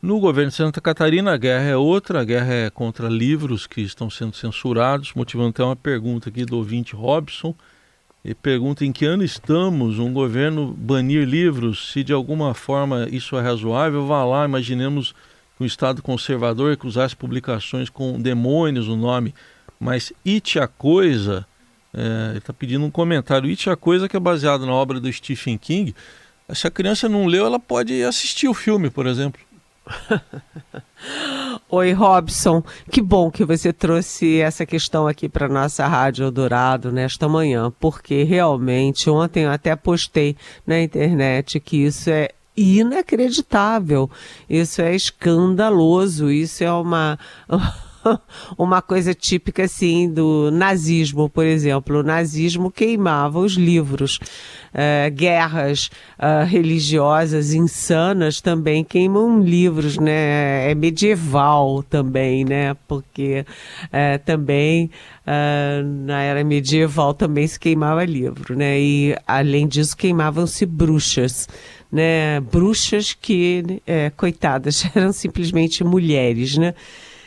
No 0.00 0.20
governo 0.20 0.50
de 0.50 0.56
Santa 0.56 0.80
Catarina, 0.80 1.32
a 1.32 1.36
guerra 1.36 1.64
é 1.64 1.76
outra, 1.76 2.20
a 2.20 2.24
guerra 2.24 2.52
é 2.52 2.70
contra 2.70 3.08
livros 3.08 3.66
que 3.66 3.80
estão 3.80 4.08
sendo 4.08 4.36
censurados, 4.36 5.12
motivando 5.14 5.48
até 5.48 5.64
uma 5.64 5.74
pergunta 5.74 6.28
aqui 6.28 6.44
do 6.44 6.56
ouvinte 6.56 6.94
Robson. 6.94 7.54
Ele 8.24 8.34
pergunta 8.34 8.84
em 8.84 8.92
que 8.92 9.06
ano 9.06 9.24
estamos 9.24 9.98
um 9.98 10.12
governo 10.12 10.72
banir 10.76 11.26
livros, 11.26 11.90
se 11.92 12.04
de 12.04 12.12
alguma 12.12 12.54
forma 12.54 13.08
isso 13.10 13.36
é 13.36 13.40
razoável, 13.40 14.06
vá 14.06 14.24
lá, 14.24 14.44
imaginemos 14.44 15.12
que 15.56 15.64
um 15.64 15.66
Estado 15.66 16.02
conservador 16.02 16.70
recusasse 16.70 17.16
publicações 17.16 17.88
com 17.88 18.20
demônios 18.20 18.86
no 18.86 18.96
nome, 18.96 19.34
mas 19.80 20.12
It 20.24 20.60
a 20.60 20.68
Coisa, 20.68 21.46
é, 21.98 22.30
ele 22.30 22.38
está 22.38 22.52
pedindo 22.52 22.84
um 22.84 22.90
comentário, 22.90 23.50
It 23.50 23.68
a 23.68 23.76
Coisa 23.76 24.08
que 24.08 24.16
é 24.16 24.20
baseado 24.20 24.64
na 24.64 24.72
obra 24.72 25.00
do 25.00 25.12
Stephen 25.12 25.58
King, 25.58 25.94
se 26.54 26.66
a 26.66 26.70
criança 26.70 27.08
não 27.08 27.26
leu, 27.26 27.44
ela 27.44 27.58
pode 27.58 28.02
assistir 28.02 28.48
o 28.48 28.54
filme, 28.54 28.88
por 28.88 29.06
exemplo. 29.06 29.40
Oi, 31.68 31.92
Robson. 31.92 32.62
Que 32.90 33.02
bom 33.02 33.30
que 33.30 33.44
você 33.44 33.72
trouxe 33.72 34.40
essa 34.40 34.64
questão 34.64 35.06
aqui 35.06 35.28
para 35.28 35.48
nossa 35.48 35.86
Rádio 35.86 36.24
Eldorado 36.24 36.90
nesta 36.90 37.28
manhã, 37.28 37.72
porque 37.78 38.22
realmente 38.22 39.10
ontem 39.10 39.44
eu 39.44 39.50
até 39.50 39.76
postei 39.76 40.36
na 40.66 40.80
internet 40.80 41.60
que 41.60 41.84
isso 41.84 42.08
é 42.08 42.30
inacreditável. 42.56 44.10
Isso 44.48 44.82
é 44.82 44.94
escandaloso. 44.94 46.30
Isso 46.30 46.64
é 46.64 46.72
uma. 46.72 47.18
uma 48.56 48.80
coisa 48.80 49.14
típica 49.14 49.64
assim 49.64 50.10
do 50.10 50.50
nazismo, 50.50 51.28
por 51.28 51.44
exemplo. 51.44 51.98
O 51.98 52.02
nazismo 52.02 52.70
queimava 52.70 53.38
os 53.38 53.54
livros. 53.54 54.18
Uh, 54.68 55.10
guerras 55.12 55.90
uh, 56.18 56.44
religiosas 56.46 57.54
insanas 57.54 58.40
também 58.40 58.84
queimam 58.84 59.40
livros, 59.42 59.98
né? 59.98 60.70
É 60.70 60.74
medieval 60.74 61.82
também, 61.82 62.44
né? 62.44 62.76
Porque 62.86 63.44
uh, 63.84 64.18
também 64.24 64.90
na 66.06 66.22
era 66.22 66.42
medieval 66.42 67.12
também 67.12 67.46
se 67.46 67.60
queimava 67.60 68.02
livro, 68.02 68.56
né? 68.56 68.80
E 68.80 69.14
além 69.26 69.68
disso 69.68 69.94
queimavam-se 69.94 70.64
bruxas 70.64 71.46
né, 71.90 72.40
bruxas 72.40 73.14
que, 73.14 73.80
é, 73.86 74.10
coitadas, 74.10 74.84
eram 74.94 75.12
simplesmente 75.12 75.82
mulheres, 75.82 76.56
né? 76.56 76.74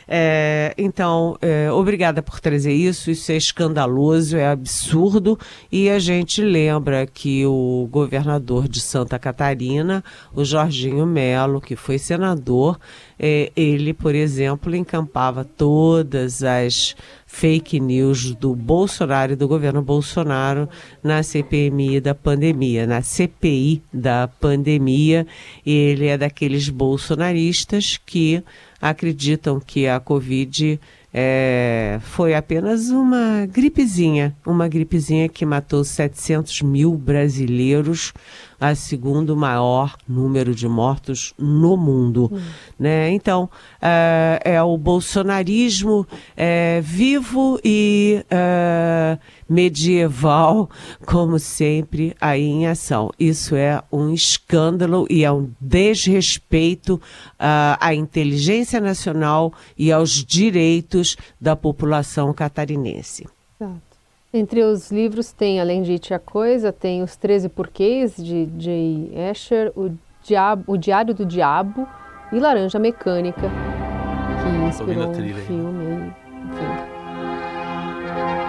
É, 0.06 0.74
então, 0.76 1.36
é, 1.40 1.70
obrigada 1.70 2.22
por 2.22 2.40
trazer 2.40 2.72
isso. 2.72 3.10
Isso 3.10 3.32
é 3.32 3.36
escandaloso, 3.36 4.36
é 4.36 4.46
absurdo. 4.46 5.38
E 5.70 5.88
a 5.88 5.98
gente 5.98 6.42
lembra 6.42 7.06
que 7.06 7.46
o 7.46 7.88
governador 7.90 8.68
de 8.68 8.80
Santa 8.80 9.18
Catarina, 9.18 10.02
o 10.34 10.44
Jorginho 10.44 11.06
Melo, 11.06 11.60
que 11.60 11.76
foi 11.76 11.98
senador, 11.98 12.78
é, 13.18 13.52
ele, 13.54 13.94
por 13.94 14.14
exemplo, 14.14 14.74
encampava 14.74 15.44
todas 15.44 16.42
as 16.42 16.96
fake 17.32 17.80
news 17.80 18.34
do 18.34 18.54
Bolsonaro 18.54 19.32
e 19.32 19.36
do 19.36 19.48
governo 19.48 19.80
Bolsonaro 19.80 20.68
na 21.02 21.22
CPMI 21.22 21.98
da 21.98 22.14
pandemia, 22.14 22.86
na 22.86 23.00
CPI 23.00 23.82
da 23.92 24.28
pandemia. 24.28 25.26
Ele 25.64 26.08
é 26.08 26.18
daqueles 26.18 26.68
bolsonaristas 26.68 27.98
que 28.04 28.44
acreditam 28.82 29.60
que 29.60 29.86
a 29.86 30.00
Covid 30.00 30.80
é, 31.14 32.00
foi 32.02 32.34
apenas 32.34 32.90
uma 32.90 33.46
gripezinha, 33.46 34.34
uma 34.44 34.66
gripezinha 34.66 35.28
que 35.28 35.46
matou 35.46 35.84
700 35.84 36.62
mil 36.62 36.96
brasileiros, 36.96 38.12
a 38.62 38.76
segundo 38.76 39.36
maior 39.36 39.96
número 40.06 40.54
de 40.54 40.68
mortos 40.68 41.34
no 41.36 41.76
mundo. 41.76 42.30
Hum. 42.32 42.40
Né? 42.78 43.10
Então, 43.10 43.50
é, 43.80 44.40
é, 44.44 44.62
o 44.62 44.78
bolsonarismo 44.78 46.06
é, 46.36 46.80
vivo 46.80 47.58
e 47.64 48.24
é, 48.30 49.18
medieval, 49.48 50.70
como 51.04 51.40
sempre, 51.40 52.14
aí 52.20 52.44
em 52.44 52.68
ação. 52.68 53.10
Isso 53.18 53.56
é 53.56 53.82
um 53.90 54.14
escândalo 54.14 55.08
e 55.10 55.24
é 55.24 55.32
um 55.32 55.50
desrespeito 55.60 56.94
uh, 56.94 57.74
à 57.80 57.92
inteligência 57.96 58.80
nacional 58.80 59.52
e 59.76 59.90
aos 59.90 60.24
direitos 60.24 61.16
da 61.40 61.56
população 61.56 62.32
catarinense. 62.32 63.26
Exato. 63.60 63.91
Entre 64.34 64.62
os 64.62 64.90
livros 64.90 65.30
tem, 65.30 65.60
além 65.60 65.82
de 65.82 65.92
It 65.92 66.14
a 66.14 66.18
Coisa, 66.18 66.72
tem 66.72 67.02
Os 67.02 67.16
Treze 67.16 67.50
Porquês, 67.50 68.16
de 68.16 68.48
Jay 68.58 69.12
Asher, 69.30 69.70
o, 69.76 69.90
Diabo, 70.24 70.64
o 70.66 70.78
Diário 70.78 71.12
do 71.12 71.26
Diabo 71.26 71.86
e 72.32 72.38
Laranja 72.38 72.78
Mecânica, 72.78 73.42
que 73.42 74.66
inspirou 74.66 75.10
um 75.10 75.12
filme, 75.12 76.14
enfim. 76.46 76.64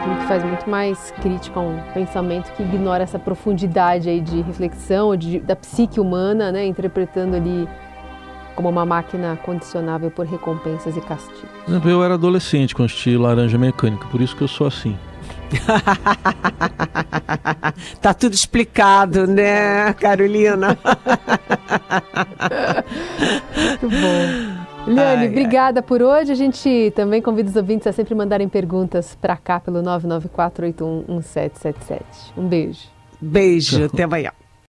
Um 0.07 0.21
que 0.21 0.25
faz 0.25 0.41
muito 0.45 0.69
mais 0.69 1.11
crítica 1.21 1.59
a 1.59 1.63
um 1.63 1.77
pensamento 1.93 2.49
que 2.53 2.63
ignora 2.63 3.03
essa 3.03 3.19
profundidade 3.19 4.07
aí 4.07 4.21
de 4.21 4.39
reflexão 4.39 5.17
de, 5.17 5.41
da 5.41 5.55
psique 5.55 5.99
humana, 5.99 6.49
né, 6.49 6.65
interpretando 6.65 7.35
ali 7.35 7.67
como 8.55 8.69
uma 8.69 8.85
máquina 8.85 9.37
condicionável 9.43 10.09
por 10.09 10.25
recompensas 10.25 10.95
e 10.95 11.01
castigos. 11.01 11.49
Eu 11.85 12.01
era 12.01 12.13
adolescente 12.13 12.73
quando 12.73 12.85
assisti 12.85 13.17
Laranja 13.17 13.57
Mecânica, 13.57 14.07
por 14.07 14.21
isso 14.21 14.33
que 14.33 14.43
eu 14.43 14.47
sou 14.47 14.65
assim. 14.65 14.97
tá 18.01 18.13
tudo 18.13 18.33
explicado, 18.33 19.27
né, 19.27 19.93
Carolina? 19.93 20.77
Muito 23.55 23.89
bom. 23.89 24.63
Liane, 24.87 25.27
obrigada 25.27 25.81
por 25.81 26.01
hoje. 26.01 26.31
A 26.31 26.35
gente 26.35 26.91
também 26.95 27.21
convida 27.21 27.49
os 27.49 27.55
ouvintes 27.55 27.87
a 27.87 27.93
sempre 27.93 28.13
mandarem 28.13 28.49
perguntas 28.49 29.17
para 29.21 29.37
cá 29.37 29.59
pelo 29.59 29.81
994811777. 29.81 32.01
Um 32.37 32.47
beijo. 32.47 32.91
Beijo, 33.21 33.85
até 33.85 34.03
amanhã. 34.03 34.31